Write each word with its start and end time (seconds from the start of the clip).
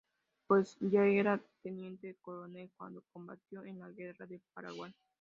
Py 0.47 0.59
ya 0.93 1.03
era 1.19 1.33
teniente 1.63 2.15
coronel 2.23 2.71
cuando 2.75 3.03
combatió 3.13 3.63
en 3.65 3.77
la 3.77 3.89
Guerra 3.91 4.25
del 4.25 4.41
Paraguay. 4.55 4.91